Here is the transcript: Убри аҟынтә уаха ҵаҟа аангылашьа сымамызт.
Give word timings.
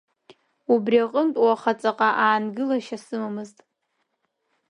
Убри 0.73 0.97
аҟынтә 1.05 1.39
уаха 1.43 1.73
ҵаҟа 1.81 2.09
аангылашьа 2.25 2.97
сымамызт. 3.05 3.57